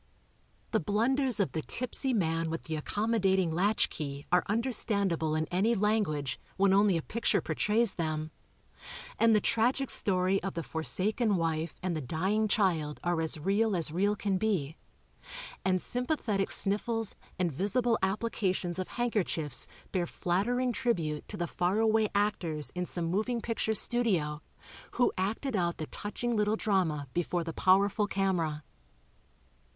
[0.71, 5.75] The blunders of the tipsy man with the accommodating latch key are understandable in any
[5.75, 8.31] language, when only a picture portrays them,
[9.19, 13.75] and the tragic story of the forsaken wife and the dying child are as real
[13.75, 14.75] as real can be,
[15.63, 21.77] and sympathetic snif fles and visible applications of handkerchiefs bear flattering tribue to the far
[21.77, 24.41] away actors in some moving picture studio,
[24.93, 28.63] who acted out the touching little drama before the powerful camera.